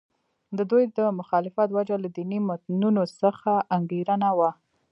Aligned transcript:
د 0.57 0.59
دوی 0.71 0.83
د 0.97 0.99
مخالفت 1.19 1.69
وجه 1.77 1.95
له 2.03 2.09
دیني 2.17 2.39
متنونو 2.49 3.01
څخه 3.21 3.51
انګېرنه 3.75 4.29
وه. 4.37 4.51